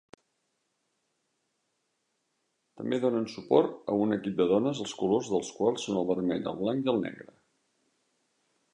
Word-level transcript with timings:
També 2.81 2.99
donen 3.05 3.29
suport 3.35 3.93
a 3.95 3.99
un 4.07 4.17
equip 4.17 4.41
de 4.41 4.49
dones, 4.55 4.83
els 4.87 4.97
colors 5.05 5.31
de 5.35 5.39
les 5.45 5.55
quals 5.61 5.87
són 5.89 6.03
el 6.03 6.11
vermell, 6.17 6.53
el 6.55 6.61
blanc 6.67 6.87
i 6.91 6.95
el 6.97 7.03
negre. 7.09 7.33